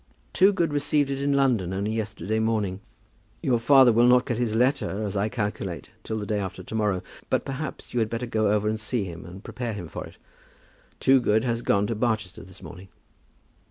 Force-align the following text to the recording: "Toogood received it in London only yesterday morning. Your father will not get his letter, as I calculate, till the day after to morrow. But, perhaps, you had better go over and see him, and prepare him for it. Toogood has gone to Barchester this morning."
"Toogood 0.33 0.73
received 0.73 1.11
it 1.11 1.21
in 1.21 1.33
London 1.33 1.73
only 1.73 1.91
yesterday 1.91 2.39
morning. 2.39 2.79
Your 3.43 3.59
father 3.59 3.93
will 3.93 4.07
not 4.07 4.25
get 4.25 4.37
his 4.37 4.55
letter, 4.55 5.03
as 5.05 5.15
I 5.15 5.29
calculate, 5.29 5.91
till 6.01 6.17
the 6.17 6.25
day 6.25 6.39
after 6.39 6.63
to 6.63 6.73
morrow. 6.73 7.03
But, 7.29 7.45
perhaps, 7.45 7.93
you 7.93 7.99
had 7.99 8.09
better 8.09 8.25
go 8.25 8.49
over 8.49 8.67
and 8.67 8.79
see 8.79 9.03
him, 9.03 9.27
and 9.27 9.43
prepare 9.43 9.73
him 9.73 9.87
for 9.87 10.03
it. 10.07 10.17
Toogood 10.99 11.43
has 11.43 11.61
gone 11.61 11.85
to 11.85 11.93
Barchester 11.93 12.43
this 12.43 12.63
morning." 12.63 12.87